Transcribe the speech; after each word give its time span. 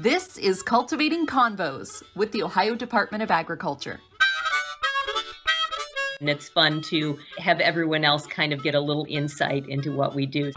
This 0.00 0.38
is 0.38 0.62
Cultivating 0.62 1.26
Convos 1.26 2.04
with 2.14 2.30
the 2.30 2.44
Ohio 2.44 2.76
Department 2.76 3.20
of 3.20 3.32
Agriculture. 3.32 3.98
And 6.20 6.28
it's 6.30 6.48
fun 6.48 6.82
to 6.82 7.18
have 7.38 7.58
everyone 7.58 8.04
else 8.04 8.24
kind 8.24 8.52
of 8.52 8.62
get 8.62 8.76
a 8.76 8.80
little 8.80 9.06
insight 9.08 9.68
into 9.68 9.90
what 9.90 10.14
we 10.14 10.24
do. 10.24 10.52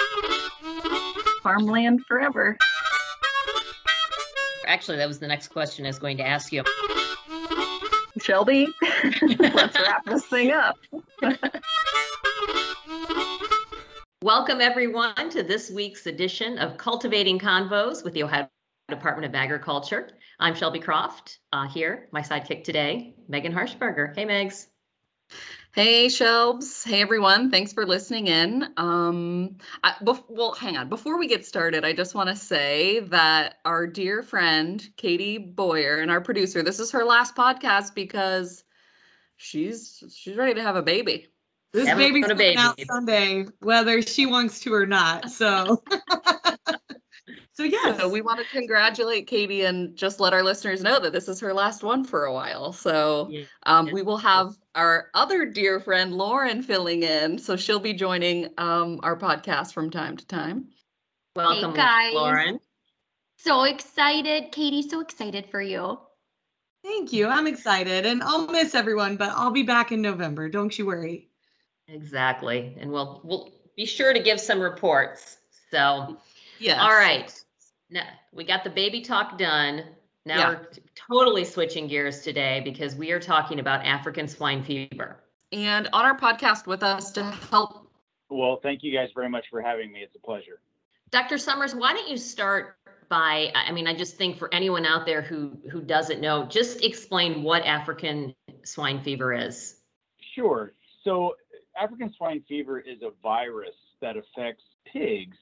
Farmland 1.41 2.05
forever. 2.05 2.55
Actually, 4.67 4.97
that 4.97 5.07
was 5.07 5.17
the 5.17 5.27
next 5.27 5.47
question 5.47 5.87
I 5.87 5.89
was 5.89 5.97
going 5.97 6.17
to 6.17 6.27
ask 6.27 6.53
you. 6.53 6.63
Shelby, 8.21 8.67
let's 9.39 9.75
wrap 9.75 10.05
this 10.05 10.27
thing 10.27 10.51
up. 10.51 10.77
Welcome, 14.21 14.61
everyone, 14.61 15.31
to 15.31 15.41
this 15.41 15.71
week's 15.71 16.05
edition 16.05 16.59
of 16.59 16.77
Cultivating 16.77 17.39
Convos 17.39 18.03
with 18.03 18.13
the 18.13 18.21
Ohio 18.21 18.47
Department 18.91 19.25
of 19.25 19.33
Agriculture. 19.33 20.09
I'm 20.39 20.53
Shelby 20.53 20.79
Croft 20.79 21.39
uh, 21.53 21.67
here, 21.67 22.07
my 22.11 22.21
sidekick 22.21 22.63
today, 22.63 23.15
Megan 23.27 23.53
Harshberger. 23.53 24.15
Hey, 24.15 24.25
Megs. 24.25 24.67
Hey, 25.73 26.07
Shelbs. 26.07 26.85
Hey, 26.85 27.01
everyone. 27.01 27.49
Thanks 27.49 27.71
for 27.71 27.85
listening 27.85 28.27
in. 28.27 28.67
Um, 28.75 29.55
I, 29.83 29.93
bef- 30.03 30.25
well, 30.27 30.53
hang 30.53 30.75
on. 30.75 30.89
Before 30.89 31.17
we 31.17 31.27
get 31.27 31.45
started, 31.45 31.85
I 31.85 31.93
just 31.93 32.13
want 32.13 32.27
to 32.27 32.35
say 32.35 32.99
that 32.99 33.59
our 33.63 33.87
dear 33.87 34.21
friend, 34.21 34.85
Katie 34.97 35.37
Boyer, 35.37 35.99
and 36.01 36.11
our 36.11 36.19
producer, 36.19 36.61
this 36.61 36.79
is 36.79 36.91
her 36.91 37.05
last 37.05 37.35
podcast 37.35 37.95
because 37.95 38.65
she's 39.37 40.03
she's 40.13 40.35
ready 40.35 40.53
to 40.53 40.61
have 40.61 40.75
a 40.75 40.83
baby. 40.83 41.27
This 41.71 41.87
Having 41.87 42.07
baby's 42.09 42.23
coming 42.25 42.37
baby. 42.37 42.57
out 42.57 42.77
Sunday, 42.85 43.45
whether 43.61 44.01
she 44.01 44.25
wants 44.25 44.59
to 44.61 44.73
or 44.73 44.85
not. 44.85 45.31
So, 45.31 45.81
so 47.71 47.87
yes, 47.87 47.99
So 47.99 48.09
we 48.09 48.21
want 48.21 48.39
to 48.39 48.45
congratulate 48.45 49.27
Katie 49.27 49.63
and 49.63 49.95
just 49.95 50.19
let 50.19 50.33
our 50.33 50.43
listeners 50.43 50.83
know 50.83 50.99
that 50.99 51.13
this 51.13 51.27
is 51.27 51.39
her 51.39 51.53
last 51.53 51.83
one 51.83 52.03
for 52.03 52.25
a 52.25 52.33
while. 52.33 52.73
So 52.73 53.27
Yeah. 53.31 53.43
um, 53.63 53.89
we 53.91 54.01
will 54.01 54.17
have 54.17 54.55
our 54.75 55.09
other 55.13 55.45
dear 55.45 55.79
friend 55.79 56.13
Lauren 56.13 56.61
filling 56.63 57.03
in. 57.03 57.37
So 57.39 57.55
she'll 57.55 57.79
be 57.79 57.93
joining 57.93 58.49
um, 58.57 58.99
our 59.03 59.17
podcast 59.17 59.73
from 59.73 59.89
time 59.89 60.17
to 60.17 60.25
time. 60.27 60.69
Welcome, 61.35 61.73
guys. 61.73 62.13
Lauren. 62.13 62.59
So 63.37 63.63
excited. 63.63 64.51
Katie, 64.51 64.81
so 64.83 64.99
excited 64.99 65.47
for 65.47 65.61
you. 65.61 65.99
thank 66.83 67.13
you. 67.13 67.27
I'm 67.27 67.47
excited, 67.47 68.05
and 68.05 68.21
I'll 68.23 68.47
miss 68.47 68.75
everyone, 68.75 69.15
but 69.15 69.29
I'll 69.29 69.51
be 69.51 69.63
back 69.63 69.91
in 69.91 70.01
November. 70.01 70.49
Don't 70.49 70.77
you 70.77 70.85
worry. 70.85 71.29
Exactly. 71.87 72.75
And 72.79 72.91
we'll 72.91 73.21
we'll 73.23 73.51
be 73.75 73.85
sure 73.85 74.13
to 74.13 74.19
give 74.19 74.39
some 74.39 74.59
reports. 74.59 75.37
So, 75.71 76.17
Yeah. 76.59 76.81
all 76.83 76.89
right. 76.91 77.33
Now 77.91 78.07
we 78.31 78.43
got 78.45 78.63
the 78.63 78.69
baby 78.69 79.01
talk 79.01 79.37
done. 79.37 79.83
Now 80.25 80.37
Yeah. 80.37 80.49
we're 80.49 80.67
totally 80.95 81.43
switching 81.43 81.87
gears 81.87 82.21
today 82.21 82.61
because 82.63 82.95
we 82.95 83.11
are 83.11 83.19
talking 83.19 83.59
about 83.59 83.85
African 83.85 84.27
swine 84.27 84.63
fever. 84.63 85.21
And 85.51 85.89
on 85.91 86.05
our 86.05 86.17
podcast 86.17 86.65
with 86.67 86.83
us 86.83 87.11
to 87.11 87.23
help. 87.23 87.91
Well, 88.29 88.59
thank 88.63 88.81
you 88.81 88.93
guys 88.93 89.09
very 89.13 89.29
much 89.29 89.45
for 89.51 89.61
having 89.61 89.91
me. 89.91 89.99
It's 89.99 90.15
a 90.15 90.19
pleasure. 90.19 90.61
Dr. 91.09 91.37
Summers, 91.37 91.75
why 91.75 91.91
don't 91.91 92.07
you 92.07 92.17
start 92.17 92.77
by 93.09 93.51
I 93.53 93.65
I 93.67 93.71
mean 93.73 93.87
I 93.87 93.93
just 93.93 94.15
think 94.15 94.37
for 94.37 94.51
anyone 94.53 94.85
out 94.85 95.05
there 95.05 95.21
who 95.21 95.57
who 95.69 95.81
doesn't 95.81 96.21
know, 96.21 96.45
just 96.45 96.83
explain 96.83 97.43
what 97.43 97.63
African 97.65 98.33
swine 98.63 99.01
fever 99.01 99.33
is. 99.33 99.81
Sure. 100.33 100.71
So, 101.03 101.35
African 101.77 102.13
swine 102.13 102.41
fever 102.47 102.79
is 102.79 103.01
a 103.01 103.09
virus 103.21 103.75
that 104.01 104.15
affects 104.15 104.63
pigs, 104.85 105.35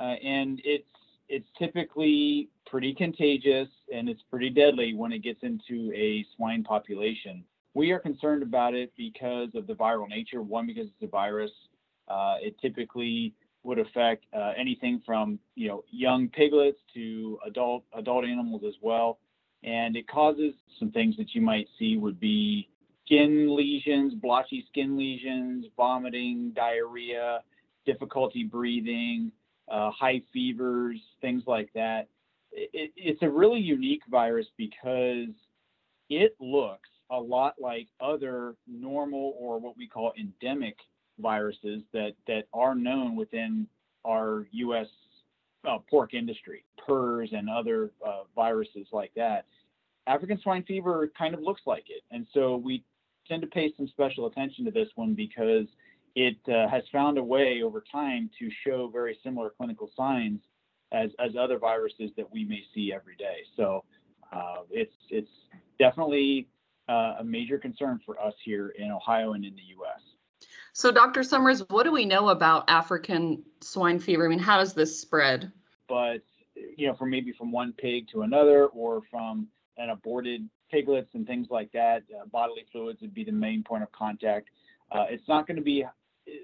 uh, 0.00 0.02
and 0.02 0.60
it's 0.64 0.88
it's 1.28 1.48
typically 1.58 2.48
pretty 2.66 2.94
contagious 2.94 3.68
and 3.92 4.08
it's 4.08 4.22
pretty 4.30 4.50
deadly 4.50 4.94
when 4.94 5.12
it 5.12 5.20
gets 5.20 5.42
into 5.42 5.92
a 5.94 6.24
swine 6.36 6.62
population. 6.62 7.44
We 7.74 7.90
are 7.90 7.98
concerned 7.98 8.42
about 8.42 8.74
it 8.74 8.92
because 8.96 9.48
of 9.54 9.66
the 9.66 9.74
viral 9.74 10.08
nature. 10.08 10.42
One, 10.42 10.66
because 10.66 10.86
it's 10.86 11.02
a 11.02 11.08
virus. 11.08 11.50
Uh, 12.08 12.36
it 12.40 12.56
typically 12.60 13.34
would 13.64 13.78
affect 13.78 14.26
uh, 14.36 14.52
anything 14.56 15.02
from 15.04 15.38
you 15.56 15.68
know 15.68 15.84
young 15.90 16.28
piglets 16.28 16.78
to 16.94 17.38
adult 17.46 17.82
adult 17.94 18.24
animals 18.24 18.62
as 18.66 18.74
well, 18.80 19.18
and 19.64 19.96
it 19.96 20.06
causes 20.06 20.54
some 20.78 20.90
things 20.92 21.16
that 21.16 21.34
you 21.34 21.40
might 21.40 21.66
see 21.78 21.96
would 21.96 22.20
be 22.20 22.68
skin 23.04 23.54
lesions, 23.56 24.14
blotchy 24.14 24.64
skin 24.70 24.96
lesions, 24.96 25.66
vomiting, 25.76 26.52
diarrhea, 26.54 27.40
difficulty 27.86 28.44
breathing, 28.44 29.32
uh, 29.70 29.90
high 29.90 30.22
fevers, 30.32 30.98
things 31.20 31.42
like 31.46 31.70
that. 31.74 32.08
It, 32.52 32.92
it's 32.96 33.22
a 33.22 33.28
really 33.28 33.60
unique 33.60 34.02
virus 34.10 34.46
because 34.56 35.34
it 36.10 36.36
looks 36.40 36.88
a 37.10 37.18
lot 37.18 37.54
like 37.60 37.88
other 38.00 38.54
normal 38.66 39.34
or 39.38 39.58
what 39.58 39.76
we 39.76 39.86
call 39.86 40.12
endemic 40.18 40.76
viruses 41.18 41.82
that, 41.92 42.12
that 42.26 42.44
are 42.52 42.74
known 42.74 43.16
within 43.16 43.66
our 44.04 44.46
U.S. 44.52 44.86
Uh, 45.68 45.78
pork 45.88 46.14
industry, 46.14 46.64
PRRS 46.86 47.36
and 47.36 47.48
other 47.48 47.90
uh, 48.06 48.22
viruses 48.34 48.86
like 48.92 49.12
that. 49.16 49.46
African 50.06 50.38
swine 50.42 50.62
fever 50.64 51.10
kind 51.16 51.34
of 51.34 51.40
looks 51.40 51.62
like 51.66 51.84
it. 51.88 52.02
And 52.10 52.26
so 52.34 52.56
we 52.56 52.84
tend 53.26 53.40
to 53.42 53.48
pay 53.48 53.72
some 53.76 53.88
special 53.88 54.26
attention 54.26 54.64
to 54.66 54.70
this 54.70 54.88
one 54.96 55.14
because 55.14 55.66
it 56.14 56.36
uh, 56.48 56.68
has 56.68 56.82
found 56.92 57.18
a 57.18 57.22
way 57.22 57.62
over 57.62 57.82
time 57.90 58.30
to 58.38 58.48
show 58.64 58.88
very 58.88 59.18
similar 59.22 59.50
clinical 59.50 59.90
signs 59.96 60.40
as, 60.92 61.10
as 61.18 61.32
other 61.36 61.58
viruses 61.58 62.10
that 62.16 62.30
we 62.30 62.44
may 62.44 62.62
see 62.74 62.92
every 62.92 63.16
day. 63.16 63.38
So 63.56 63.84
uh, 64.32 64.58
it's, 64.70 64.94
it's 65.10 65.30
definitely 65.78 66.48
uh, 66.88 67.16
a 67.20 67.24
major 67.24 67.58
concern 67.58 68.00
for 68.04 68.20
us 68.20 68.34
here 68.44 68.74
in 68.78 68.90
Ohio 68.90 69.32
and 69.32 69.44
in 69.44 69.54
the 69.54 69.62
U.S. 69.76 70.00
So, 70.72 70.92
Dr. 70.92 71.22
Summers, 71.22 71.62
what 71.70 71.84
do 71.84 71.92
we 71.92 72.04
know 72.04 72.28
about 72.28 72.68
African 72.68 73.42
swine 73.60 73.98
fever? 73.98 74.26
I 74.26 74.28
mean, 74.28 74.38
how 74.38 74.58
does 74.58 74.74
this 74.74 75.00
spread? 75.00 75.52
but 75.88 76.22
you 76.76 76.86
know, 76.86 76.94
from 76.94 77.10
maybe 77.10 77.32
from 77.32 77.50
one 77.52 77.72
pig 77.72 78.08
to 78.12 78.22
another, 78.22 78.66
or 78.66 79.02
from 79.10 79.48
an 79.76 79.90
aborted 79.90 80.48
piglets 80.70 81.10
and 81.14 81.26
things 81.26 81.48
like 81.50 81.70
that, 81.72 82.02
uh, 82.14 82.26
bodily 82.26 82.64
fluids 82.72 83.00
would 83.00 83.14
be 83.14 83.24
the 83.24 83.32
main 83.32 83.62
point 83.62 83.82
of 83.82 83.90
contact. 83.92 84.48
Uh, 84.92 85.04
it's 85.08 85.28
not 85.28 85.46
going 85.46 85.56
to 85.56 85.62
be. 85.62 85.84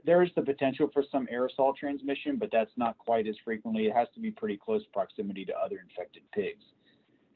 There 0.04 0.22
is 0.22 0.30
the 0.36 0.42
potential 0.42 0.90
for 0.92 1.04
some 1.10 1.26
aerosol 1.32 1.74
transmission, 1.76 2.36
but 2.36 2.50
that's 2.52 2.70
not 2.76 2.98
quite 2.98 3.26
as 3.26 3.36
frequently. 3.44 3.86
It 3.86 3.94
has 3.94 4.08
to 4.14 4.20
be 4.20 4.30
pretty 4.30 4.56
close 4.56 4.82
proximity 4.92 5.44
to 5.46 5.56
other 5.56 5.80
infected 5.82 6.22
pigs. 6.32 6.64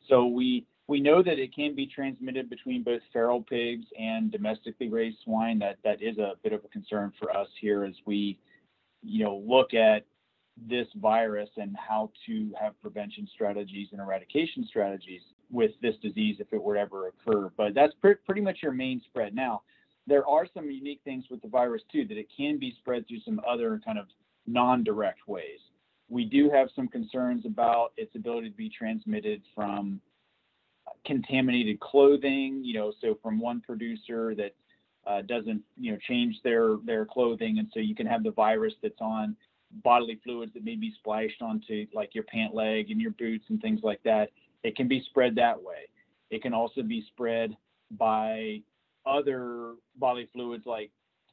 So 0.09 0.27
we 0.27 0.67
we 0.87 1.01
know 1.01 1.23
that 1.23 1.39
it 1.39 1.55
can 1.55 1.75
be 1.75 1.87
transmitted 1.87 2.51
between 2.51 2.83
both 2.83 3.01
feral 3.13 3.43
pigs 3.43 3.87
and 3.99 4.31
domestically 4.31 4.89
raised 4.89 5.19
swine. 5.25 5.59
That 5.59 5.79
that 5.85 6.03
is 6.03 6.19
a 6.19 6.35
bit 6.43 6.53
of 6.53 6.65
a 6.65 6.69
concern 6.69 7.13
for 7.19 7.35
us 7.35 7.49
here 7.61 7.85
as 7.85 7.95
we, 8.05 8.39
you 9.03 9.25
know, 9.25 9.43
look 9.47 9.73
at 9.73 10.05
this 10.69 10.87
virus 10.97 11.49
and 11.57 11.77
how 11.77 12.11
to 12.27 12.53
have 12.61 12.81
prevention 12.81 13.29
strategies 13.33 13.89
and 13.93 14.01
eradication 14.01 14.67
strategies 14.69 15.23
with 15.51 15.73
this 15.83 15.95
disease 16.03 16.37
if 16.39 16.53
it 16.53 16.63
were 16.63 16.75
to 16.75 16.81
ever 16.81 17.09
occur. 17.09 17.51
But 17.57 17.75
that's 17.75 17.95
pre- 18.01 18.15
pretty 18.27 18.41
much 18.41 18.59
your 18.63 18.73
main 18.73 19.01
spread. 19.07 19.35
Now, 19.35 19.63
there 20.07 20.27
are 20.27 20.47
some 20.53 20.71
unique 20.71 21.01
things 21.05 21.25
with 21.31 21.41
the 21.43 21.49
virus 21.49 21.83
too 21.91 22.05
that 22.07 22.19
it 22.19 22.29
can 22.37 22.59
be 22.59 22.75
spread 22.79 23.07
through 23.09 23.21
some 23.25 23.41
other 23.49 23.81
kind 23.85 23.99
of 23.99 24.07
non-direct 24.47 25.27
ways. 25.27 25.61
We 26.09 26.25
do 26.25 26.51
have 26.51 26.69
some 26.77 26.89
concerns 26.89 27.47
about 27.47 27.93
its 27.97 28.15
ability 28.15 28.51
to 28.51 28.57
be 28.57 28.69
transmitted 28.69 29.43
from 29.55 30.01
contaminated 31.07 31.81
clothing, 31.81 32.63
you 32.63 32.75
know, 32.75 32.93
so 33.01 33.19
from 33.23 33.39
one 33.39 33.61
producer 33.61 34.35
that 34.35 34.55
uh, 35.07 35.23
doesn't, 35.23 35.63
you 35.79 35.93
know, 35.93 35.99
change 36.07 36.37
their 36.43 36.77
their 36.85 37.05
clothing, 37.05 37.59
and 37.59 37.69
so 37.73 37.81
you 37.81 37.95
can 37.95 38.07
have 38.07 38.23
the 38.23 38.31
virus 38.31 38.75
that's 38.83 39.01
on 39.01 39.37
bodily 39.83 40.21
fluids 40.23 40.53
that 40.55 40.65
may 40.65 40.77
be 40.77 40.93
splashed 40.99 41.43
onto 41.43 41.87
like 41.93 42.15
your 42.15 42.25
pant 42.25 42.55
leg 42.55 42.91
and 42.91 43.01
your 43.01 43.11
boots 43.13 43.45
and 43.49 43.61
things 43.61 43.81
like 43.83 44.03
that. 44.05 44.31
It 44.63 44.77
can 44.77 44.89
be 44.89 45.03
spread 45.09 45.35
that 45.37 45.61
way. 45.61 45.89
It 46.31 46.43
can 46.43 46.55
also 46.55 46.83
be 46.83 47.05
spread 47.09 47.57
by 47.99 48.63
other 49.07 49.75
bodily 49.97 50.29
fluids 50.33 50.65
like 50.67 50.91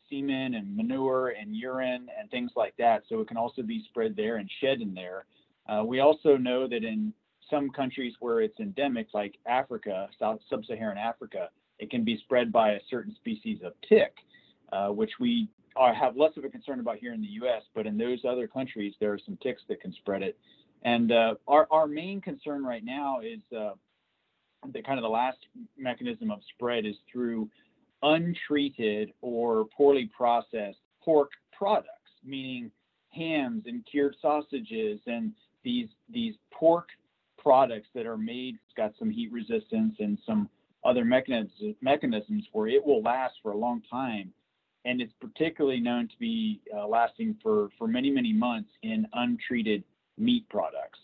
semen 0.09 0.56
and 0.56 0.75
manure 0.75 1.29
and 1.29 1.56
urine 1.56 2.07
and 2.19 2.29
things 2.29 2.51
like 2.56 2.73
that. 2.77 3.03
So 3.07 3.21
it 3.21 3.27
can 3.27 3.38
also 3.38 3.62
be 3.62 3.83
spread 3.89 4.15
there 4.15 4.38
and 4.38 4.50
shed 4.59 4.81
in 4.81 4.94
there. 4.94 5.25
Uh, 5.68 5.83
we 5.85 6.00
also 6.00 6.38
know 6.38 6.68
that 6.68 6.83
in 6.83 7.13
some 7.50 7.69
countries 7.69 8.13
where 8.19 8.41
it's 8.41 8.59
endemic, 8.59 9.07
like 9.13 9.35
Africa, 9.45 10.09
South 10.19 10.39
Sub-Saharan 10.50 10.97
Africa, 10.97 11.50
it 11.79 11.89
can 11.89 12.03
be 12.03 12.18
spread 12.18 12.51
by 12.51 12.71
a 12.71 12.79
certain 12.89 13.15
species 13.15 13.59
of 13.63 13.73
tick, 13.88 14.13
uh, 14.71 14.89
which 14.89 15.12
we 15.19 15.50
are, 15.75 15.94
have 15.94 16.18
less 16.18 16.31
of 16.38 16.44
a 16.45 16.50
concern 16.50 16.79
about 16.79 16.97
here 16.97 17.13
in 17.13 17.21
the 17.21 17.27
U.S. 17.27 17.63
But 17.73 17.88
in 17.88 17.97
those 17.97 18.19
other 18.27 18.47
countries, 18.47 18.94
there 19.00 19.13
are 19.13 19.19
some 19.23 19.38
ticks 19.41 19.62
that 19.69 19.81
can 19.81 19.94
spread 19.94 20.21
it. 20.21 20.38
And 20.83 21.12
uh, 21.12 21.35
our 21.47 21.68
our 21.69 21.88
main 21.88 22.21
concern 22.21 22.63
right 22.63 22.83
now 22.83 23.19
is 23.21 23.41
uh, 23.56 23.71
the 24.73 24.81
kind 24.81 24.97
of 24.97 25.03
the 25.03 25.09
last 25.09 25.37
mechanism 25.77 26.31
of 26.31 26.39
spread 26.55 26.85
is 26.85 26.95
through 27.11 27.49
untreated 28.03 29.11
or 29.21 29.65
poorly 29.75 30.09
processed 30.15 30.79
pork 31.03 31.31
products, 31.51 31.89
meaning 32.23 32.71
hams 33.09 33.63
and 33.65 33.85
cured 33.85 34.15
sausages 34.21 34.99
and 35.05 35.33
these 35.63 35.89
these 36.09 36.35
pork 36.51 36.87
products 37.37 37.87
that 37.95 38.05
are 38.05 38.17
made, 38.17 38.55
it's 38.55 38.75
got 38.75 38.93
some 38.99 39.09
heat 39.09 39.31
resistance 39.31 39.95
and 39.99 40.17
some 40.25 40.49
other 40.83 41.03
mechanisms, 41.03 41.75
mechanisms 41.81 42.45
where 42.51 42.67
it 42.67 42.83
will 42.85 43.01
last 43.01 43.35
for 43.41 43.51
a 43.51 43.57
long 43.57 43.81
time. 43.89 44.31
And 44.85 45.01
it's 45.01 45.13
particularly 45.19 45.79
known 45.79 46.07
to 46.07 46.17
be 46.19 46.61
uh, 46.75 46.87
lasting 46.87 47.37
for, 47.41 47.69
for 47.77 47.87
many, 47.87 48.09
many 48.09 48.33
months 48.33 48.69
in 48.81 49.05
untreated 49.13 49.83
meat 50.17 50.47
products. 50.49 50.99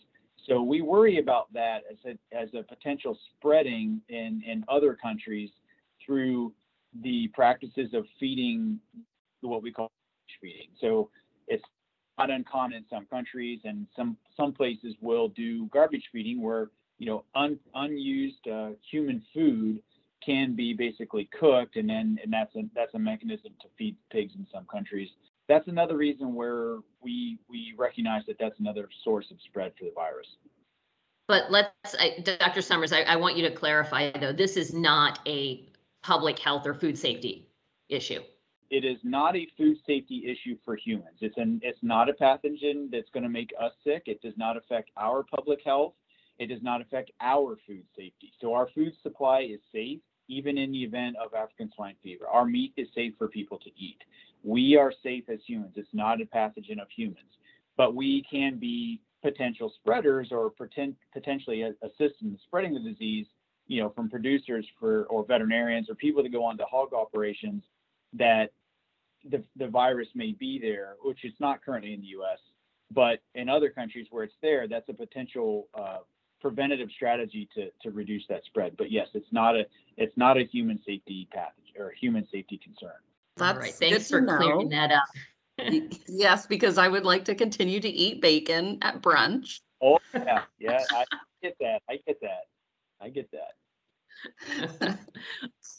So 0.48 0.62
we 0.62 0.80
worry 0.80 1.18
about 1.18 1.52
that 1.52 1.82
as 1.90 1.98
a, 2.06 2.36
as 2.36 2.48
a 2.54 2.62
potential 2.62 3.16
spreading 3.36 4.00
in, 4.08 4.42
in 4.46 4.64
other 4.68 4.94
countries 4.94 5.50
through 6.04 6.52
the 7.02 7.28
practices 7.34 7.92
of 7.92 8.06
feeding 8.18 8.80
what 9.42 9.62
we 9.62 9.70
call 9.70 9.90
feeding. 10.40 10.68
So 10.80 11.10
it's 11.46 11.64
not 12.18 12.30
uncommon 12.30 12.78
in 12.78 12.84
some 12.90 13.06
countries, 13.06 13.60
and 13.64 13.86
some 13.94 14.16
some 14.36 14.52
places 14.52 14.94
will 15.00 15.28
do 15.28 15.66
garbage 15.66 16.04
feeding, 16.12 16.42
where 16.42 16.70
you 16.98 17.06
know 17.06 17.24
un, 17.34 17.58
unused 17.74 18.46
uh, 18.48 18.70
human 18.90 19.22
food 19.34 19.80
can 20.24 20.54
be 20.54 20.72
basically 20.72 21.28
cooked, 21.38 21.76
and 21.76 21.88
then 21.88 22.18
and 22.22 22.32
that's 22.32 22.54
a 22.56 22.62
that's 22.74 22.94
a 22.94 22.98
mechanism 22.98 23.52
to 23.60 23.68
feed 23.76 23.96
pigs 24.10 24.32
in 24.36 24.46
some 24.52 24.66
countries. 24.70 25.08
That's 25.48 25.66
another 25.68 25.96
reason 25.96 26.34
where 26.34 26.78
we 27.00 27.38
we 27.48 27.74
recognize 27.76 28.22
that 28.26 28.36
that's 28.38 28.58
another 28.60 28.88
source 29.02 29.30
of 29.30 29.38
spread 29.46 29.72
for 29.78 29.84
the 29.84 29.92
virus. 29.94 30.26
But 31.26 31.50
let's, 31.50 31.70
I, 31.98 32.20
Dr. 32.22 32.62
Summers, 32.62 32.90
I, 32.90 33.02
I 33.02 33.16
want 33.16 33.36
you 33.36 33.46
to 33.46 33.54
clarify 33.54 34.10
though, 34.12 34.32
this 34.32 34.56
is 34.56 34.72
not 34.72 35.20
a 35.26 35.68
public 36.02 36.38
health 36.38 36.66
or 36.66 36.72
food 36.72 36.96
safety 36.96 37.46
issue. 37.90 38.20
It 38.70 38.84
is 38.84 38.96
not 39.02 39.36
a 39.36 39.46
food 39.56 39.76
safety 39.86 40.24
issue 40.26 40.56
for 40.64 40.76
humans. 40.76 41.18
It's 41.20 41.36
an 41.38 41.60
it's 41.62 41.78
not 41.82 42.08
a 42.08 42.12
pathogen 42.12 42.90
that's 42.90 43.08
going 43.12 43.22
to 43.22 43.28
make 43.28 43.50
us 43.60 43.72
sick. 43.84 44.04
It 44.06 44.20
does 44.22 44.34
not 44.36 44.56
affect 44.56 44.90
our 44.96 45.22
public 45.22 45.60
health. 45.64 45.94
It 46.38 46.46
does 46.46 46.62
not 46.62 46.80
affect 46.80 47.10
our 47.20 47.56
food 47.66 47.84
safety. 47.96 48.32
So 48.40 48.54
our 48.54 48.68
food 48.74 48.92
supply 49.02 49.40
is 49.40 49.60
safe 49.72 50.00
even 50.28 50.58
in 50.58 50.70
the 50.70 50.84
event 50.84 51.16
of 51.16 51.32
African 51.34 51.70
swine 51.74 51.96
fever. 52.02 52.26
Our 52.28 52.44
meat 52.44 52.74
is 52.76 52.88
safe 52.94 53.14
for 53.16 53.28
people 53.28 53.58
to 53.58 53.70
eat. 53.76 53.98
We 54.48 54.76
are 54.76 54.94
safe 55.02 55.24
as 55.28 55.40
humans. 55.46 55.74
It's 55.76 55.92
not 55.92 56.22
a 56.22 56.24
pathogen 56.24 56.80
of 56.80 56.88
humans, 56.88 57.36
but 57.76 57.94
we 57.94 58.24
can 58.30 58.56
be 58.56 58.98
potential 59.20 59.70
spreaders 59.76 60.28
or 60.30 60.48
pretend, 60.48 60.96
potentially 61.12 61.64
assist 61.82 62.22
in 62.22 62.38
spreading 62.46 62.72
the 62.72 62.80
disease, 62.80 63.26
you 63.66 63.82
know, 63.82 63.90
from 63.90 64.08
producers 64.08 64.66
for 64.80 65.04
or 65.10 65.26
veterinarians 65.26 65.90
or 65.90 65.96
people 65.96 66.22
that 66.22 66.32
go 66.32 66.42
on 66.44 66.56
to 66.56 66.64
hog 66.64 66.94
operations 66.94 67.62
that 68.14 68.52
the, 69.30 69.44
the 69.56 69.66
virus 69.68 70.08
may 70.14 70.32
be 70.32 70.58
there, 70.58 70.94
which 71.02 71.26
is 71.26 71.34
not 71.40 71.62
currently 71.62 71.92
in 71.92 72.00
the 72.00 72.06
U.S. 72.06 72.38
But 72.90 73.18
in 73.34 73.50
other 73.50 73.68
countries 73.68 74.06
where 74.10 74.24
it's 74.24 74.38
there, 74.40 74.66
that's 74.66 74.88
a 74.88 74.94
potential 74.94 75.68
uh, 75.74 75.98
preventative 76.40 76.88
strategy 76.96 77.50
to, 77.54 77.68
to 77.82 77.90
reduce 77.90 78.24
that 78.30 78.46
spread. 78.46 78.78
But 78.78 78.90
yes, 78.90 79.08
it's 79.12 79.30
not 79.30 79.56
a 79.56 79.66
it's 79.98 80.16
not 80.16 80.38
a 80.38 80.44
human 80.44 80.78
safety 80.86 81.28
pathogen 81.36 81.78
or 81.78 81.90
human 81.90 82.26
safety 82.32 82.58
concern. 82.64 82.96
That's 83.38 83.56
All 83.56 83.62
right. 83.62 83.74
Thanks 83.74 84.10
for 84.10 84.24
clearing 84.24 84.68
that 84.70 84.90
up. 84.92 85.08
yes, 86.08 86.46
because 86.46 86.78
I 86.78 86.88
would 86.88 87.04
like 87.04 87.24
to 87.26 87.34
continue 87.34 87.80
to 87.80 87.88
eat 87.88 88.20
bacon 88.20 88.78
at 88.82 89.02
brunch. 89.02 89.60
Oh 89.82 89.98
yeah, 90.14 90.42
yeah, 90.58 90.84
I 90.90 91.04
get 91.42 91.56
that. 91.60 91.82
I 91.88 91.98
get 92.06 92.20
that. 92.20 92.44
I 93.00 93.08
get 93.08 93.30
that. 93.32 94.98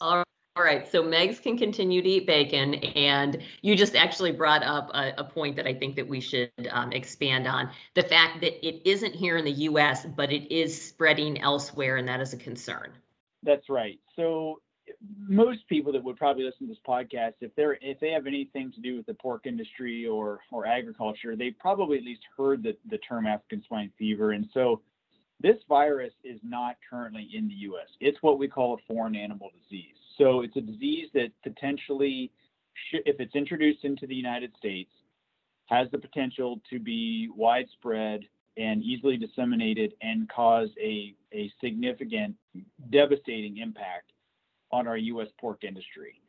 All 0.00 0.24
right, 0.64 0.90
so 0.90 1.02
Megs 1.02 1.40
can 1.40 1.56
continue 1.56 2.02
to 2.02 2.08
eat 2.08 2.26
bacon, 2.26 2.74
and 2.74 3.42
you 3.62 3.76
just 3.76 3.94
actually 3.94 4.32
brought 4.32 4.62
up 4.62 4.90
a, 4.92 5.14
a 5.18 5.24
point 5.24 5.56
that 5.56 5.66
I 5.66 5.74
think 5.74 5.96
that 5.96 6.08
we 6.08 6.20
should 6.20 6.50
um, 6.70 6.92
expand 6.92 7.46
on: 7.46 7.70
the 7.94 8.02
fact 8.02 8.40
that 8.40 8.66
it 8.66 8.82
isn't 8.88 9.14
here 9.14 9.36
in 9.36 9.44
the 9.44 9.52
U.S., 9.52 10.04
but 10.04 10.32
it 10.32 10.52
is 10.52 10.80
spreading 10.80 11.40
elsewhere, 11.40 11.96
and 11.96 12.08
that 12.08 12.20
is 12.20 12.32
a 12.32 12.36
concern. 12.36 12.92
That's 13.42 13.68
right. 13.68 13.98
So 14.16 14.60
most 15.28 15.66
people 15.68 15.92
that 15.92 16.02
would 16.02 16.16
probably 16.16 16.44
listen 16.44 16.66
to 16.66 16.72
this 16.72 16.82
podcast, 16.86 17.34
if 17.40 17.54
they're 17.54 17.78
if 17.80 18.00
they 18.00 18.10
have 18.10 18.26
anything 18.26 18.72
to 18.72 18.80
do 18.80 18.96
with 18.96 19.06
the 19.06 19.14
pork 19.14 19.46
industry 19.46 20.06
or 20.06 20.40
or 20.50 20.66
agriculture, 20.66 21.36
they 21.36 21.50
probably 21.50 21.98
at 21.98 22.04
least 22.04 22.22
heard 22.36 22.62
the, 22.62 22.76
the 22.90 22.98
term 22.98 23.26
African 23.26 23.62
swine 23.66 23.92
fever. 23.98 24.32
And 24.32 24.46
so 24.52 24.80
this 25.40 25.56
virus 25.68 26.12
is 26.24 26.38
not 26.42 26.76
currently 26.88 27.28
in 27.34 27.48
the 27.48 27.54
US. 27.54 27.88
It's 28.00 28.18
what 28.20 28.38
we 28.38 28.48
call 28.48 28.74
a 28.74 28.92
foreign 28.92 29.16
animal 29.16 29.50
disease. 29.62 29.94
So 30.18 30.42
it's 30.42 30.56
a 30.56 30.60
disease 30.60 31.08
that 31.14 31.30
potentially, 31.42 32.30
if 32.92 33.20
it's 33.20 33.34
introduced 33.34 33.84
into 33.84 34.06
the 34.06 34.14
United 34.14 34.52
States, 34.58 34.90
has 35.66 35.88
the 35.92 35.98
potential 35.98 36.60
to 36.68 36.78
be 36.78 37.28
widespread 37.34 38.22
and 38.56 38.82
easily 38.82 39.16
disseminated 39.16 39.94
and 40.02 40.28
cause 40.28 40.68
a, 40.78 41.14
a 41.32 41.50
significant, 41.62 42.34
devastating 42.90 43.58
impact 43.58 44.12
on 44.72 44.86
our 44.86 44.96
U.S. 44.96 45.28
pork 45.38 45.64
industry. 45.64 46.20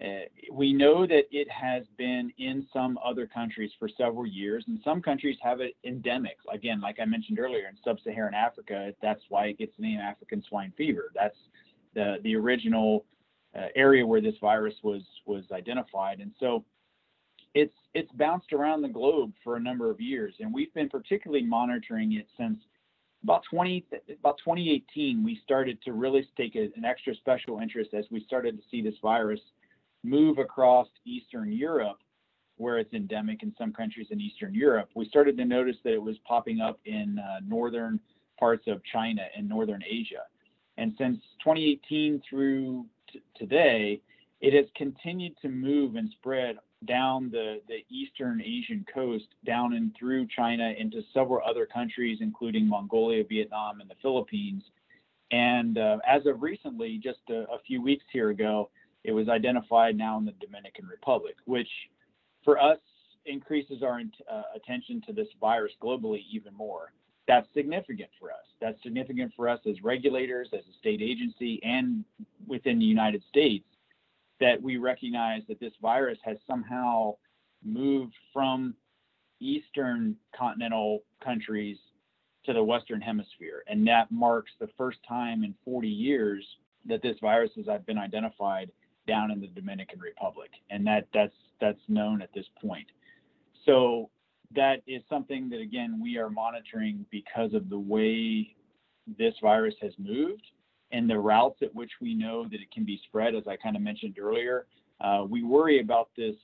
Uh, 0.00 0.24
we 0.50 0.72
know 0.72 1.06
that 1.06 1.24
it 1.30 1.48
has 1.50 1.84
been 1.98 2.32
in 2.38 2.66
some 2.72 2.98
other 3.04 3.26
countries 3.26 3.70
for 3.78 3.88
several 3.88 4.26
years, 4.26 4.64
and 4.66 4.80
some 4.82 5.02
countries 5.02 5.36
have 5.42 5.60
it 5.60 5.76
endemic. 5.84 6.38
Again, 6.50 6.80
like 6.80 6.98
I 6.98 7.04
mentioned 7.04 7.38
earlier, 7.38 7.68
in 7.68 7.76
sub-Saharan 7.84 8.32
Africa, 8.32 8.94
that's 9.02 9.20
why 9.28 9.46
it 9.46 9.58
gets 9.58 9.72
the 9.76 9.82
name 9.82 10.00
African 10.00 10.42
swine 10.48 10.72
fever. 10.76 11.12
That's 11.14 11.36
the 11.94 12.16
the 12.22 12.34
original 12.34 13.04
uh, 13.54 13.66
area 13.76 14.06
where 14.06 14.22
this 14.22 14.34
virus 14.40 14.74
was 14.82 15.02
was 15.26 15.44
identified, 15.52 16.20
and 16.20 16.32
so 16.40 16.64
it's 17.54 17.74
it's 17.92 18.10
bounced 18.12 18.54
around 18.54 18.80
the 18.80 18.88
globe 18.88 19.32
for 19.44 19.56
a 19.56 19.60
number 19.60 19.90
of 19.90 20.00
years, 20.00 20.34
and 20.40 20.54
we've 20.54 20.72
been 20.72 20.88
particularly 20.88 21.44
monitoring 21.44 22.14
it 22.14 22.26
since 22.38 22.58
about 23.22 23.42
20 23.50 23.84
about 24.20 24.38
2018 24.38 25.22
we 25.22 25.40
started 25.44 25.80
to 25.82 25.92
really 25.92 26.28
take 26.36 26.56
a, 26.56 26.70
an 26.76 26.84
extra 26.84 27.14
special 27.14 27.60
interest 27.60 27.94
as 27.94 28.04
we 28.10 28.24
started 28.24 28.56
to 28.56 28.62
see 28.70 28.82
this 28.82 28.94
virus 29.02 29.40
move 30.04 30.38
across 30.38 30.88
eastern 31.04 31.52
europe 31.52 31.98
where 32.56 32.78
it's 32.78 32.92
endemic 32.92 33.42
in 33.42 33.52
some 33.58 33.72
countries 33.72 34.06
in 34.10 34.20
eastern 34.20 34.54
europe. 34.54 34.88
We 34.94 35.06
started 35.06 35.36
to 35.38 35.44
notice 35.44 35.76
that 35.84 35.94
it 35.94 36.02
was 36.02 36.16
popping 36.26 36.60
up 36.60 36.78
in 36.84 37.18
uh, 37.18 37.40
northern 37.46 37.98
parts 38.38 38.64
of 38.66 38.80
china 38.84 39.22
and 39.36 39.48
northern 39.48 39.82
asia. 39.88 40.22
And 40.78 40.94
since 40.98 41.18
2018 41.44 42.22
through 42.28 42.86
t- 43.12 43.22
today 43.36 44.00
it 44.42 44.52
has 44.52 44.66
continued 44.76 45.34
to 45.40 45.48
move 45.48 45.94
and 45.94 46.10
spread 46.10 46.56
down 46.84 47.30
the, 47.30 47.60
the 47.68 47.84
eastern 47.88 48.42
Asian 48.42 48.84
coast, 48.92 49.28
down 49.46 49.74
and 49.74 49.94
through 49.96 50.26
China 50.26 50.74
into 50.76 51.00
several 51.14 51.40
other 51.48 51.64
countries, 51.64 52.18
including 52.20 52.68
Mongolia, 52.68 53.22
Vietnam, 53.22 53.80
and 53.80 53.88
the 53.88 53.94
Philippines. 54.02 54.64
And 55.30 55.78
uh, 55.78 55.98
as 56.06 56.26
of 56.26 56.42
recently, 56.42 57.00
just 57.02 57.20
a, 57.30 57.44
a, 57.52 57.60
few 57.64 57.80
weeks 57.80 58.04
here 58.12 58.30
ago, 58.30 58.68
it 59.04 59.12
was 59.12 59.28
identified 59.28 59.96
now 59.96 60.18
in 60.18 60.24
the 60.24 60.34
Dominican 60.40 60.86
Republic, 60.86 61.36
which 61.44 61.70
for 62.44 62.60
us 62.60 62.78
increases 63.24 63.84
our 63.84 64.00
uh, 64.28 64.42
attention 64.56 65.00
to 65.06 65.12
this 65.12 65.28
virus 65.40 65.72
globally 65.80 66.24
even 66.32 66.52
more. 66.52 66.92
That's 67.28 67.46
significant 67.54 68.10
for 68.18 68.32
us. 68.32 68.44
That's 68.60 68.82
significant 68.82 69.32
for 69.36 69.48
us 69.48 69.60
as 69.70 69.80
regulators, 69.84 70.48
as 70.52 70.64
a 70.68 70.76
state 70.80 71.00
agency, 71.00 71.60
and 71.62 72.04
within 72.48 72.80
the 72.80 72.84
United 72.84 73.22
States 73.28 73.64
that 74.42 74.60
we 74.60 74.76
recognize 74.76 75.42
that 75.46 75.60
this 75.60 75.72
virus 75.80 76.18
has 76.24 76.36
somehow 76.48 77.14
moved 77.64 78.12
from 78.32 78.74
eastern 79.40 80.16
continental 80.36 81.04
countries 81.22 81.78
to 82.44 82.52
the 82.52 82.62
western 82.62 83.00
hemisphere. 83.00 83.62
And 83.68 83.86
that 83.86 84.10
marks 84.10 84.50
the 84.58 84.68
first 84.76 84.98
time 85.08 85.44
in 85.44 85.54
40 85.64 85.86
years 85.86 86.44
that 86.86 87.02
this 87.02 87.16
virus 87.20 87.52
has 87.56 87.66
been 87.86 87.98
identified 87.98 88.72
down 89.06 89.30
in 89.30 89.40
the 89.40 89.46
Dominican 89.46 90.00
Republic. 90.00 90.50
And 90.70 90.84
that 90.88 91.06
that's 91.14 91.36
that's 91.60 91.78
known 91.86 92.20
at 92.20 92.34
this 92.34 92.46
point. 92.60 92.88
So 93.64 94.10
that 94.56 94.82
is 94.88 95.02
something 95.08 95.48
that 95.50 95.60
again 95.60 96.00
we 96.02 96.18
are 96.18 96.30
monitoring 96.30 97.06
because 97.12 97.54
of 97.54 97.70
the 97.70 97.78
way 97.78 98.56
this 99.18 99.34
virus 99.40 99.74
has 99.80 99.92
moved 99.98 100.42
and 100.92 101.08
the 101.08 101.18
routes 101.18 101.58
at 101.62 101.74
which 101.74 101.90
we 102.00 102.14
know 102.14 102.44
that 102.44 102.60
it 102.60 102.70
can 102.70 102.84
be 102.84 103.00
spread, 103.04 103.34
as 103.34 103.48
I 103.48 103.56
kind 103.56 103.76
of 103.76 103.82
mentioned 103.82 104.18
earlier. 104.18 104.66
Uh, 105.00 105.24
we 105.28 105.42
worry 105.42 105.80
about 105.80 106.10
this. 106.16 106.36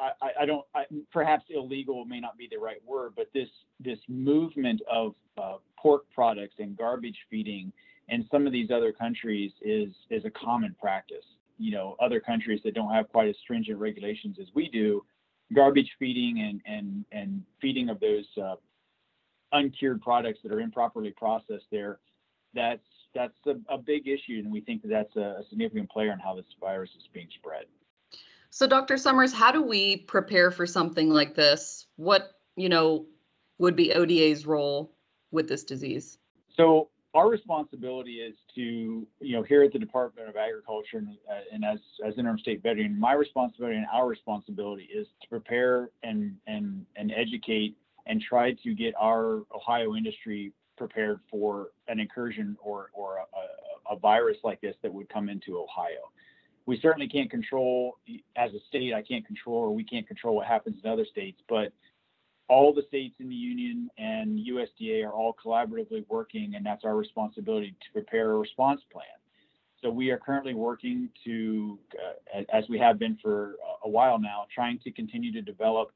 I, 0.00 0.42
I 0.42 0.46
don't. 0.46 0.64
I, 0.74 0.84
perhaps 1.12 1.44
illegal 1.48 2.04
may 2.04 2.20
not 2.20 2.36
be 2.36 2.48
the 2.50 2.58
right 2.58 2.82
word, 2.86 3.12
but 3.16 3.26
this 3.32 3.48
this 3.78 3.98
movement 4.08 4.80
of 4.90 5.14
uh, 5.38 5.56
pork 5.78 6.04
products 6.12 6.56
and 6.58 6.76
garbage 6.76 7.18
feeding 7.30 7.72
in 8.08 8.26
some 8.30 8.46
of 8.46 8.52
these 8.52 8.70
other 8.70 8.92
countries 8.92 9.52
is 9.62 9.90
is 10.10 10.24
a 10.24 10.30
common 10.30 10.74
practice. 10.80 11.24
You 11.58 11.72
know, 11.72 11.96
other 12.00 12.20
countries 12.20 12.60
that 12.64 12.74
don't 12.74 12.92
have 12.92 13.08
quite 13.08 13.28
as 13.28 13.36
stringent 13.42 13.78
regulations 13.78 14.38
as 14.40 14.48
we 14.54 14.68
do, 14.68 15.04
garbage 15.54 15.90
feeding 15.98 16.40
and 16.40 16.60
and 16.66 17.04
and 17.12 17.42
feeding 17.60 17.88
of 17.88 18.00
those 18.00 18.26
uh, 18.42 18.56
uncured 19.52 20.00
products 20.02 20.40
that 20.42 20.52
are 20.52 20.60
improperly 20.60 21.10
processed 21.10 21.66
there. 21.70 22.00
That's 22.54 22.82
that's 23.14 23.36
a, 23.46 23.56
a 23.72 23.78
big 23.78 24.08
issue, 24.08 24.38
and 24.38 24.50
we 24.50 24.60
think 24.60 24.82
that 24.82 24.88
that's 24.88 25.16
a, 25.16 25.40
a 25.40 25.42
significant 25.48 25.90
player 25.90 26.12
in 26.12 26.18
how 26.18 26.34
this 26.34 26.44
virus 26.60 26.90
is 26.96 27.08
being 27.12 27.28
spread. 27.34 27.64
So, 28.50 28.66
Dr. 28.66 28.96
Summers, 28.96 29.32
how 29.32 29.52
do 29.52 29.62
we 29.62 29.96
prepare 29.96 30.50
for 30.50 30.66
something 30.66 31.10
like 31.10 31.34
this? 31.34 31.86
What 31.96 32.32
you 32.56 32.68
know 32.68 33.06
would 33.58 33.76
be 33.76 33.92
ODA's 33.92 34.46
role 34.46 34.92
with 35.30 35.48
this 35.48 35.64
disease? 35.64 36.18
So 36.56 36.88
our 37.14 37.28
responsibility 37.28 38.16
is 38.16 38.34
to, 38.54 39.06
you 39.20 39.36
know, 39.36 39.42
here 39.42 39.62
at 39.62 39.72
the 39.72 39.78
Department 39.78 40.28
of 40.28 40.36
Agriculture 40.36 40.98
and, 40.98 41.08
uh, 41.30 41.40
and 41.52 41.64
as, 41.64 41.78
as 42.04 42.14
interim 42.18 42.38
state 42.38 42.62
veteran, 42.62 42.98
my 42.98 43.12
responsibility 43.12 43.76
and 43.76 43.86
our 43.92 44.06
responsibility 44.06 44.88
is 44.94 45.06
to 45.22 45.28
prepare 45.28 45.90
and, 46.02 46.36
and, 46.46 46.86
and 46.96 47.12
educate 47.16 47.76
and 48.06 48.22
try 48.22 48.52
to 48.62 48.74
get 48.74 48.94
our 48.98 49.42
Ohio 49.54 49.94
industry 49.94 50.52
prepared 50.80 51.20
for 51.30 51.68
an 51.88 52.00
incursion 52.00 52.56
or, 52.62 52.90
or 52.94 53.18
a, 53.18 53.92
a, 53.92 53.98
virus 53.98 54.38
like 54.42 54.62
this 54.62 54.74
that 54.82 54.90
would 54.90 55.10
come 55.10 55.28
into 55.28 55.58
Ohio. 55.58 56.10
We 56.64 56.80
certainly 56.80 57.06
can't 57.06 57.30
control, 57.30 57.98
as 58.34 58.54
a 58.54 58.60
state, 58.66 58.94
I 58.94 59.02
can't 59.02 59.26
control, 59.26 59.58
or 59.58 59.74
we 59.74 59.84
can't 59.84 60.06
control 60.08 60.36
what 60.36 60.46
happens 60.46 60.78
in 60.82 60.90
other 60.90 61.04
states, 61.04 61.42
but 61.50 61.74
all 62.48 62.72
the 62.72 62.82
states 62.88 63.14
in 63.20 63.28
the 63.28 63.34
union 63.34 63.90
and 63.98 64.38
USDA 64.38 65.04
are 65.04 65.12
all 65.12 65.36
collaboratively 65.44 66.06
working, 66.08 66.54
and 66.54 66.64
that's 66.64 66.82
our 66.86 66.96
responsibility 66.96 67.76
to 67.78 67.92
prepare 67.92 68.30
a 68.30 68.38
response 68.38 68.80
plan. 68.90 69.04
So 69.82 69.90
we 69.90 70.10
are 70.10 70.18
currently 70.18 70.54
working 70.54 71.10
to, 71.24 71.78
uh, 72.34 72.42
as 72.50 72.64
we 72.70 72.78
have 72.78 72.98
been 72.98 73.18
for 73.20 73.56
a 73.84 73.88
while 73.88 74.18
now, 74.18 74.46
trying 74.54 74.78
to 74.84 74.90
continue 74.90 75.30
to 75.32 75.42
develop 75.42 75.92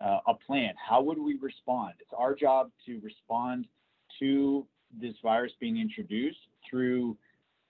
uh, 0.00 0.18
a 0.28 0.34
plan. 0.34 0.74
How 0.76 1.02
would 1.02 1.18
we 1.18 1.36
respond? 1.36 1.94
It's 1.98 2.12
our 2.16 2.32
job 2.32 2.70
to 2.86 3.00
respond 3.00 3.66
to 4.20 4.66
this 5.00 5.14
virus 5.22 5.52
being 5.60 5.78
introduced 5.78 6.38
through 6.68 7.16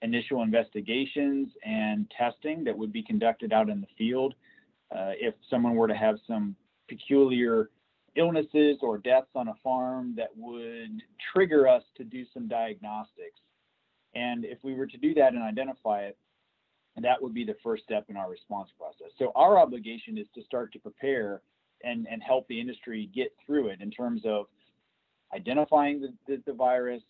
initial 0.03 0.43
investigations 0.43 1.49
and 1.65 2.11
testing 2.17 2.65
that 2.65 2.77
would 2.77 2.93
be 2.93 3.03
conducted 3.03 3.53
out 3.53 3.69
in 3.69 3.81
the 3.81 3.87
field. 3.99 4.35
Uh, 4.95 5.13
if 5.21 5.35
someone 5.49 5.75
were 5.75 5.89
to 5.89 5.95
have 5.95 6.17
some 6.27 6.57
peculiar 6.89 7.71
illnesses 8.17 8.79
or 8.83 8.99
deaths 8.99 9.31
on 9.35 9.49
a 9.49 9.55
farm 9.63 10.15
that 10.17 10.29
would 10.37 11.03
trigger 11.33 11.69
us 11.69 11.83
to 11.97 12.05
do 12.05 12.25
some 12.35 12.49
diagnostics. 12.49 13.41
And 14.15 14.45
if 14.45 14.59
we 14.65 14.75
were 14.75 14.87
to 14.87 14.97
do 14.97 15.15
that 15.15 15.33
and 15.35 15.43
identify 15.43 16.03
it, 16.03 16.19
that 17.01 17.23
would 17.23 17.33
be 17.33 17.45
the 17.45 17.55
first 17.63 17.85
step 17.85 18.07
in 18.09 18.17
our 18.17 18.29
response 18.29 18.71
process. 18.77 19.13
So 19.19 19.33
our 19.37 19.59
obligation 19.59 20.19
is 20.19 20.27
to 20.35 20.43
start 20.43 20.73
to 20.73 20.79
prepare 20.81 21.41
and, 21.85 22.07
and 22.11 22.23
help 22.23 22.49
the 22.49 22.61
industry 22.61 23.09
get 23.15 23.33
through 23.47 23.69
it 23.69 23.81
in 23.81 23.91
terms 23.91 24.23
of 24.25 24.47
identifying 25.35 26.01
the, 26.01 26.13
the, 26.27 26.43
the 26.47 26.53
virus, 26.53 27.03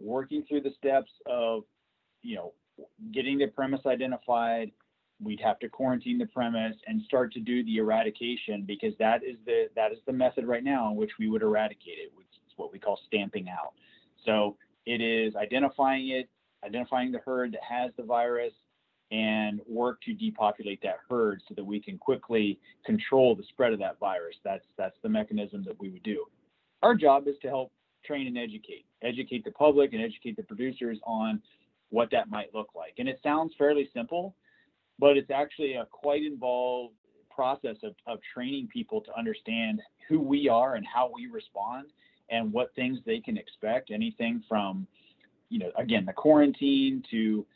working 0.00 0.44
through 0.48 0.62
the 0.62 0.72
steps 0.78 1.10
of, 1.26 1.64
you 2.22 2.36
know, 2.36 2.52
getting 3.12 3.38
the 3.38 3.46
premise 3.46 3.80
identified, 3.86 4.70
we'd 5.22 5.40
have 5.40 5.58
to 5.60 5.68
quarantine 5.68 6.18
the 6.18 6.26
premise 6.26 6.76
and 6.86 7.02
start 7.02 7.32
to 7.32 7.40
do 7.40 7.64
the 7.64 7.76
eradication 7.76 8.64
because 8.66 8.92
that 8.98 9.22
is 9.22 9.36
the 9.46 9.68
that 9.76 9.92
is 9.92 9.98
the 10.06 10.12
method 10.12 10.46
right 10.46 10.64
now 10.64 10.90
in 10.90 10.96
which 10.96 11.12
we 11.18 11.28
would 11.28 11.42
eradicate 11.42 11.98
it, 11.98 12.10
which 12.16 12.26
is 12.46 12.52
what 12.56 12.72
we 12.72 12.78
call 12.78 12.98
stamping 13.06 13.48
out. 13.48 13.72
So 14.24 14.56
it 14.86 15.00
is 15.00 15.36
identifying 15.36 16.08
it, 16.08 16.28
identifying 16.64 17.12
the 17.12 17.20
herd 17.24 17.52
that 17.52 17.62
has 17.68 17.92
the 17.96 18.02
virus, 18.02 18.52
and 19.10 19.60
work 19.68 20.00
to 20.02 20.14
depopulate 20.14 20.80
that 20.82 20.98
herd 21.08 21.42
so 21.46 21.54
that 21.54 21.64
we 21.64 21.80
can 21.80 21.98
quickly 21.98 22.58
control 22.84 23.36
the 23.36 23.44
spread 23.50 23.72
of 23.72 23.78
that 23.78 23.98
virus. 23.98 24.36
That's 24.42 24.64
that's 24.76 24.96
the 25.02 25.08
mechanism 25.08 25.62
that 25.64 25.78
we 25.78 25.90
would 25.90 26.02
do. 26.02 26.24
Our 26.82 26.94
job 26.94 27.28
is 27.28 27.36
to 27.42 27.48
help 27.48 27.72
train 28.04 28.26
and 28.26 28.38
educate, 28.38 28.84
educate 29.02 29.44
the 29.44 29.52
public 29.52 29.92
and 29.92 30.02
educate 30.02 30.36
the 30.36 30.42
producers 30.42 30.98
on 31.04 31.40
what 31.90 32.10
that 32.10 32.28
might 32.30 32.52
look 32.54 32.70
like. 32.74 32.94
And 32.98 33.08
it 33.08 33.20
sounds 33.22 33.52
fairly 33.56 33.88
simple, 33.94 34.34
but 34.98 35.16
it's 35.16 35.30
actually 35.30 35.74
a 35.74 35.86
quite 35.90 36.24
involved 36.24 36.94
process 37.30 37.76
of, 37.82 37.94
of 38.06 38.18
training 38.34 38.68
people 38.72 39.00
to 39.00 39.16
understand 39.16 39.80
who 40.08 40.20
we 40.20 40.48
are 40.48 40.74
and 40.74 40.86
how 40.86 41.10
we 41.14 41.26
respond 41.26 41.86
and 42.30 42.52
what 42.52 42.74
things 42.74 42.98
they 43.06 43.20
can 43.20 43.36
expect. 43.36 43.90
Anything 43.90 44.42
from 44.48 44.86
you 45.48 45.58
know 45.58 45.70
again 45.76 46.04
the 46.06 46.12
quarantine 46.12 47.02
to 47.10 47.46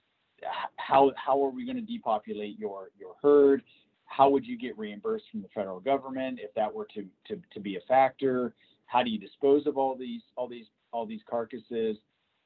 how 0.76 1.12
how 1.16 1.42
are 1.44 1.50
we 1.50 1.64
going 1.64 1.76
to 1.76 1.82
depopulate 1.82 2.58
your 2.58 2.90
your 2.98 3.14
herd? 3.22 3.62
How 4.04 4.28
would 4.30 4.46
you 4.46 4.56
get 4.56 4.78
reimbursed 4.78 5.24
from 5.30 5.42
the 5.42 5.48
federal 5.48 5.80
government 5.80 6.38
if 6.42 6.54
that 6.54 6.72
were 6.72 6.86
to, 6.94 7.04
to 7.28 7.40
to 7.52 7.60
be 7.60 7.76
a 7.76 7.80
factor 7.88 8.54
how 8.86 9.02
do 9.02 9.10
you 9.10 9.18
dispose 9.18 9.66
of 9.66 9.76
all 9.76 9.96
these 9.96 10.22
all 10.36 10.48
these 10.48 10.66
all 10.92 11.06
these 11.06 11.20
carcasses? 11.28 11.96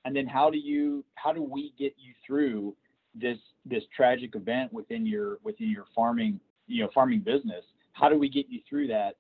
And 0.04 0.16
then 0.16 0.26
how 0.26 0.50
do 0.50 0.58
you 0.58 1.04
how 1.14 1.32
do 1.32 1.42
we 1.42 1.72
get 1.78 1.94
you 1.98 2.14
through 2.26 2.74
this 3.14 3.38
this 3.64 3.82
tragic 3.94 4.34
event 4.34 4.72
within 4.72 5.06
your 5.06 5.38
within 5.44 5.70
your 5.70 5.86
farming 5.94 6.40
you 6.66 6.82
know 6.82 6.90
farming 6.94 7.20
business? 7.20 7.64
How 7.92 8.08
do 8.08 8.18
we 8.18 8.28
get 8.28 8.46
you 8.48 8.60
through 8.68 8.88
that 8.88 9.16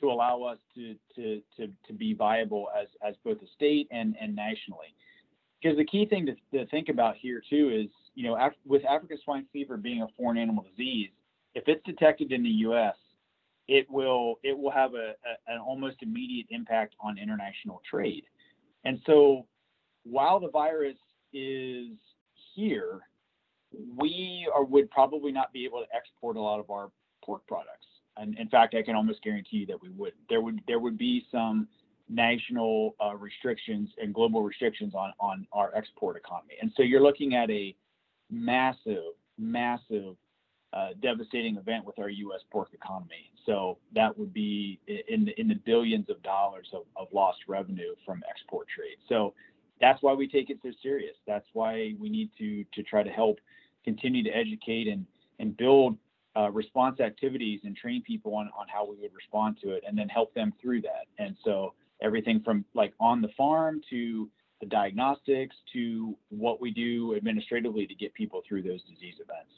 to 0.00 0.10
allow 0.10 0.42
us 0.42 0.58
to 0.74 0.94
to 1.16 1.42
to, 1.56 1.68
to 1.86 1.92
be 1.92 2.14
viable 2.14 2.68
as 2.78 2.88
as 3.06 3.14
both 3.24 3.38
a 3.42 3.46
state 3.54 3.88
and 3.90 4.14
and 4.20 4.36
nationally? 4.36 4.94
Because 5.60 5.76
the 5.76 5.84
key 5.84 6.06
thing 6.06 6.26
to, 6.26 6.34
to 6.56 6.66
think 6.66 6.88
about 6.88 7.16
here 7.16 7.42
too 7.48 7.70
is 7.74 7.90
you 8.14 8.24
know 8.24 8.36
af- 8.36 8.52
with 8.66 8.84
african 8.84 9.16
swine 9.24 9.46
fever 9.52 9.76
being 9.76 10.02
a 10.02 10.08
foreign 10.16 10.36
animal 10.38 10.64
disease 10.68 11.10
if 11.54 11.64
it's 11.68 11.82
detected 11.84 12.32
in 12.32 12.42
the 12.42 12.50
us 12.50 12.96
it 13.68 13.88
will 13.90 14.38
it 14.42 14.56
will 14.56 14.70
have 14.70 14.94
a, 14.94 15.14
a 15.24 15.52
an 15.52 15.58
almost 15.58 15.96
immediate 16.02 16.46
impact 16.50 16.94
on 17.00 17.18
international 17.18 17.80
trade 17.88 18.24
and 18.84 19.00
so 19.06 19.46
while 20.04 20.40
the 20.40 20.48
virus 20.48 20.96
is 21.32 21.88
here, 22.54 23.00
we 23.96 24.48
are, 24.54 24.64
would 24.64 24.90
probably 24.90 25.32
not 25.32 25.52
be 25.52 25.64
able 25.64 25.80
to 25.80 25.86
export 25.94 26.36
a 26.36 26.40
lot 26.40 26.60
of 26.60 26.70
our 26.70 26.90
pork 27.24 27.46
products. 27.46 27.86
And 28.16 28.36
in 28.38 28.48
fact, 28.48 28.74
I 28.74 28.82
can 28.82 28.96
almost 28.96 29.22
guarantee 29.22 29.58
you 29.58 29.66
that 29.66 29.80
we 29.80 29.90
would. 29.90 30.12
There 30.28 30.40
would 30.40 30.60
there 30.66 30.80
would 30.80 30.98
be 30.98 31.24
some 31.30 31.68
national 32.08 32.96
uh, 33.04 33.14
restrictions 33.14 33.90
and 34.02 34.12
global 34.12 34.42
restrictions 34.42 34.94
on 34.94 35.12
on 35.20 35.46
our 35.52 35.72
export 35.76 36.16
economy. 36.16 36.54
And 36.60 36.72
so 36.76 36.82
you're 36.82 37.02
looking 37.02 37.34
at 37.34 37.48
a 37.50 37.76
massive, 38.30 39.14
massive, 39.38 40.16
uh, 40.72 40.88
devastating 41.00 41.56
event 41.56 41.84
with 41.84 41.98
our 41.98 42.08
U.S. 42.08 42.40
pork 42.50 42.70
economy. 42.72 43.30
So 43.48 43.78
that 43.94 44.16
would 44.18 44.34
be 44.34 44.78
in 44.86 45.24
the, 45.24 45.40
in 45.40 45.48
the 45.48 45.54
billions 45.54 46.10
of 46.10 46.22
dollars 46.22 46.68
of, 46.74 46.82
of 46.96 47.08
lost 47.12 47.38
revenue 47.48 47.94
from 48.04 48.22
export 48.28 48.66
trade. 48.68 48.98
So 49.08 49.32
that's 49.80 50.02
why 50.02 50.12
we 50.12 50.28
take 50.28 50.50
it 50.50 50.58
so 50.62 50.70
serious. 50.82 51.14
That's 51.26 51.46
why 51.54 51.94
we 51.98 52.10
need 52.10 52.28
to 52.38 52.64
to 52.74 52.82
try 52.82 53.02
to 53.02 53.10
help 53.10 53.38
continue 53.84 54.22
to 54.22 54.30
educate 54.30 54.86
and 54.86 55.06
and 55.38 55.56
build 55.56 55.96
uh, 56.36 56.50
response 56.50 57.00
activities 57.00 57.60
and 57.64 57.74
train 57.74 58.02
people 58.02 58.34
on 58.34 58.50
on 58.58 58.66
how 58.68 58.84
we 58.86 58.96
would 58.96 59.14
respond 59.14 59.56
to 59.62 59.70
it, 59.70 59.82
and 59.88 59.96
then 59.96 60.10
help 60.10 60.34
them 60.34 60.52
through 60.60 60.82
that. 60.82 61.06
And 61.18 61.34
so 61.42 61.72
everything 62.02 62.42
from 62.44 62.66
like 62.74 62.92
on 63.00 63.22
the 63.22 63.30
farm 63.34 63.80
to 63.88 64.28
the 64.60 64.66
diagnostics 64.66 65.56
to 65.72 66.14
what 66.28 66.60
we 66.60 66.70
do 66.70 67.14
administratively 67.16 67.86
to 67.86 67.94
get 67.94 68.12
people 68.12 68.42
through 68.46 68.62
those 68.62 68.82
disease 68.82 69.14
events. 69.14 69.52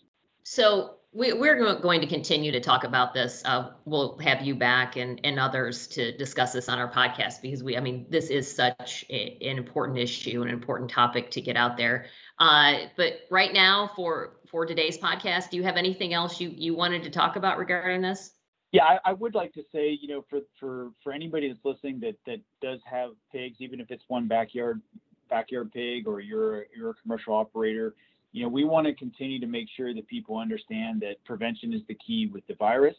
So 0.51 0.97
we, 1.13 1.33
we're 1.33 1.77
going 1.77 2.01
to 2.01 2.09
continue 2.09 2.51
to 2.51 2.59
talk 2.59 2.83
about 2.83 3.15
this. 3.15 3.41
Uh, 3.45 3.71
we'll 3.85 4.19
have 4.19 4.43
you 4.43 4.57
back 4.57 4.97
and, 4.97 5.21
and 5.23 5.39
others 5.39 5.87
to 5.87 6.11
discuss 6.17 6.53
this 6.53 6.69
on 6.69 6.77
our 6.77 6.91
podcast 6.91 7.41
because 7.41 7.63
we, 7.63 7.77
I 7.77 7.81
mean, 7.81 8.05
this 8.09 8.31
is 8.31 8.53
such 8.53 9.05
a, 9.11 9.39
an 9.49 9.59
important 9.59 9.97
issue, 9.97 10.41
and 10.41 10.51
an 10.51 10.57
important 10.57 10.91
topic 10.91 11.31
to 11.31 11.41
get 11.41 11.57
out 11.57 11.77
there. 11.77 12.07
Uh, 12.41 12.87
but 12.97 13.21
right 13.31 13.53
now, 13.53 13.93
for 13.95 14.39
for 14.51 14.67
today's 14.67 14.99
podcast, 14.99 15.51
do 15.51 15.57
you 15.57 15.63
have 15.63 15.77
anything 15.77 16.15
else 16.15 16.41
you 16.41 16.49
you 16.49 16.75
wanted 16.75 17.05
to 17.05 17.11
talk 17.11 17.37
about 17.37 17.57
regarding 17.57 18.03
this? 18.03 18.33
Yeah, 18.73 18.87
I, 18.87 18.99
I 19.05 19.13
would 19.13 19.37
like 19.37 19.53
to 19.53 19.63
say, 19.71 19.97
you 20.03 20.09
know, 20.09 20.25
for 20.29 20.41
for 20.59 20.91
for 21.05 21.13
anybody 21.13 21.47
that's 21.47 21.65
listening 21.65 22.01
that 22.01 22.17
that 22.27 22.41
does 22.61 22.81
have 22.91 23.11
pigs, 23.31 23.59
even 23.61 23.79
if 23.79 23.93
it's 23.93 24.03
one 24.09 24.27
backyard 24.27 24.83
backyard 25.29 25.71
pig 25.71 26.09
or 26.09 26.19
you're 26.19 26.67
you're 26.77 26.91
a 26.91 26.95
commercial 26.95 27.35
operator 27.35 27.95
you 28.33 28.43
know, 28.43 28.49
we 28.49 28.65
want 28.65 28.87
to 28.87 28.95
continue 28.95 29.41
to 29.41 29.47
make 29.47 29.69
sure 29.77 29.93
that 29.95 30.07
people 30.07 30.37
understand 30.37 31.01
that 31.01 31.23
prevention 31.25 31.73
is 31.73 31.83
the 31.89 31.95
key 31.95 32.31
with 32.33 32.47
the 32.47 32.55
virus. 32.55 32.97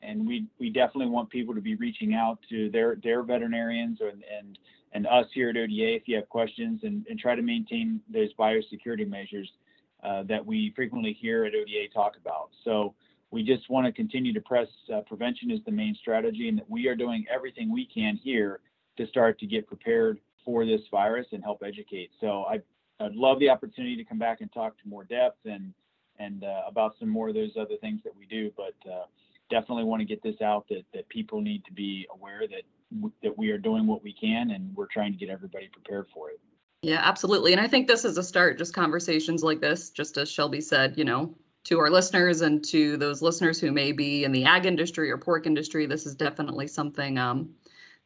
And 0.00 0.26
we, 0.26 0.46
we 0.58 0.70
definitely 0.70 1.10
want 1.10 1.30
people 1.30 1.54
to 1.54 1.60
be 1.60 1.76
reaching 1.76 2.14
out 2.14 2.38
to 2.48 2.70
their, 2.70 2.96
their 3.02 3.22
veterinarians 3.22 4.00
and, 4.00 4.24
and, 4.36 4.58
and 4.92 5.06
us 5.06 5.26
here 5.32 5.50
at 5.50 5.56
ODA 5.56 5.94
if 5.94 6.02
you 6.06 6.16
have 6.16 6.28
questions 6.28 6.80
and, 6.82 7.06
and 7.08 7.18
try 7.18 7.36
to 7.36 7.42
maintain 7.42 8.00
those 8.12 8.30
biosecurity 8.38 9.08
measures 9.08 9.48
uh, 10.02 10.24
that 10.24 10.44
we 10.44 10.72
frequently 10.74 11.12
hear 11.12 11.44
at 11.44 11.54
ODA 11.54 11.88
talk 11.94 12.16
about. 12.16 12.50
So 12.64 12.94
we 13.30 13.44
just 13.44 13.70
want 13.70 13.86
to 13.86 13.92
continue 13.92 14.32
to 14.32 14.40
press 14.40 14.68
uh, 14.92 15.00
prevention 15.02 15.50
is 15.50 15.60
the 15.64 15.72
main 15.72 15.94
strategy 15.94 16.48
and 16.48 16.58
that 16.58 16.68
we 16.68 16.88
are 16.88 16.96
doing 16.96 17.24
everything 17.32 17.72
we 17.72 17.86
can 17.86 18.18
here 18.22 18.60
to 18.96 19.06
start 19.06 19.38
to 19.38 19.46
get 19.46 19.66
prepared 19.66 20.18
for 20.44 20.66
this 20.66 20.80
virus 20.90 21.26
and 21.32 21.42
help 21.42 21.62
educate. 21.64 22.10
So 22.20 22.44
I, 22.44 22.60
I'd 23.00 23.14
love 23.14 23.38
the 23.40 23.48
opportunity 23.48 23.96
to 23.96 24.04
come 24.04 24.18
back 24.18 24.40
and 24.40 24.52
talk 24.52 24.80
to 24.82 24.88
more 24.88 25.04
depth 25.04 25.38
and 25.44 25.72
and 26.18 26.44
uh, 26.44 26.62
about 26.68 26.94
some 27.00 27.08
more 27.08 27.28
of 27.28 27.34
those 27.34 27.56
other 27.58 27.76
things 27.80 28.00
that 28.04 28.14
we 28.16 28.26
do. 28.26 28.52
But 28.56 28.74
uh, 28.90 29.06
definitely 29.50 29.84
want 29.84 30.00
to 30.00 30.06
get 30.06 30.22
this 30.22 30.40
out 30.40 30.66
that 30.68 30.84
that 30.94 31.08
people 31.08 31.40
need 31.40 31.64
to 31.64 31.72
be 31.72 32.06
aware 32.12 32.42
that 32.48 32.62
that 33.22 33.36
we 33.36 33.50
are 33.50 33.58
doing 33.58 33.86
what 33.86 34.02
we 34.02 34.12
can 34.12 34.50
and 34.50 34.74
we're 34.76 34.86
trying 34.86 35.12
to 35.12 35.18
get 35.18 35.30
everybody 35.30 35.68
prepared 35.72 36.06
for 36.12 36.30
it. 36.30 36.40
Yeah, 36.82 37.00
absolutely. 37.02 37.52
And 37.52 37.60
I 37.60 37.68
think 37.68 37.86
this 37.86 38.04
is 38.04 38.18
a 38.18 38.22
start, 38.22 38.58
just 38.58 38.74
conversations 38.74 39.44
like 39.44 39.60
this, 39.60 39.90
just 39.90 40.18
as 40.18 40.30
Shelby 40.30 40.60
said, 40.60 40.98
you 40.98 41.04
know, 41.04 41.32
to 41.64 41.78
our 41.78 41.88
listeners 41.88 42.40
and 42.40 42.62
to 42.64 42.96
those 42.96 43.22
listeners 43.22 43.60
who 43.60 43.70
may 43.70 43.92
be 43.92 44.24
in 44.24 44.32
the 44.32 44.44
ag 44.44 44.66
industry 44.66 45.08
or 45.10 45.16
pork 45.16 45.46
industry, 45.46 45.86
this 45.86 46.06
is 46.06 46.16
definitely 46.16 46.66
something 46.66 47.18
um, 47.18 47.50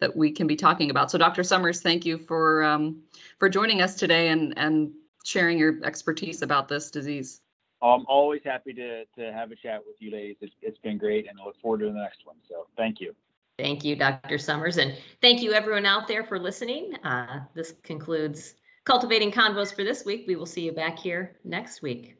that 0.01 0.15
we 0.15 0.31
can 0.31 0.47
be 0.47 0.57
talking 0.57 0.91
about. 0.91 1.11
So, 1.11 1.19
Dr. 1.19 1.43
Summers, 1.43 1.81
thank 1.81 2.05
you 2.05 2.19
for 2.19 2.63
um, 2.65 3.03
for 3.39 3.49
joining 3.49 3.83
us 3.83 3.95
today 3.95 4.29
and 4.29 4.57
and 4.57 4.93
sharing 5.25 5.59
your 5.59 5.85
expertise 5.85 6.43
about 6.43 6.69
this 6.69 6.91
disease. 6.91 7.41
I'm 7.83 8.07
always 8.07 8.43
happy 8.45 8.73
to 8.75 9.05
to 9.05 9.33
have 9.33 9.51
a 9.51 9.57
chat 9.57 9.83
with 9.87 9.97
you 10.01 10.11
ladies. 10.11 10.37
It's, 10.41 10.55
it's 10.63 10.79
been 10.79 10.99
great, 10.99 11.29
and 11.29 11.39
I 11.41 11.45
look 11.45 11.61
forward 11.61 11.81
to 11.81 11.87
the 11.87 11.93
next 11.93 12.25
one. 12.25 12.37
So, 12.49 12.67
thank 12.77 13.01
you. 13.01 13.15
Thank 13.59 13.85
you, 13.85 13.97
Dr. 13.97 14.37
Summers, 14.37 14.77
and 14.77 14.95
thank 15.23 15.41
you 15.41 15.53
everyone 15.53 15.87
out 15.87 16.07
there 16.07 16.25
for 16.25 16.39
listening. 16.39 16.95
Uh, 17.05 17.41
this 17.55 17.73
concludes 17.83 18.57
Cultivating 18.85 19.33
Convos 19.33 19.75
for 19.75 19.83
this 19.83 20.05
week. 20.05 20.25
We 20.27 20.37
will 20.37 20.47
see 20.47 20.61
you 20.61 20.73
back 20.73 20.99
here 20.99 21.37
next 21.43 21.81
week. 21.81 22.17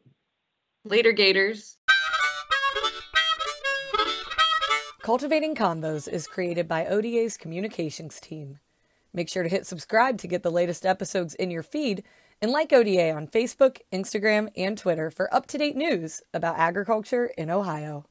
Later, 0.85 1.13
Gators. 1.13 1.77
Cultivating 5.07 5.55
Convos 5.55 6.09
is 6.09 6.27
created 6.27 6.67
by 6.67 6.85
ODA's 6.85 7.37
communications 7.37 8.19
team. 8.19 8.59
Make 9.15 9.29
sure 9.29 9.45
to 9.45 9.49
hit 9.49 9.65
subscribe 9.65 10.19
to 10.19 10.27
get 10.27 10.43
the 10.43 10.51
latest 10.51 10.85
episodes 10.85 11.37
in 11.37 11.49
your 11.49 11.63
feed 11.63 12.03
and 12.43 12.51
like 12.51 12.73
ODA 12.73 13.13
on 13.13 13.29
Facebook, 13.29 13.79
Instagram, 13.93 14.49
and 14.57 14.77
Twitter 14.77 15.13
for 15.13 15.33
up 15.33 15.47
to 15.47 15.59
date 15.59 15.77
news 15.77 16.23
about 16.35 16.59
agriculture 16.59 17.27
in 17.39 17.51
Ohio. 17.51 18.07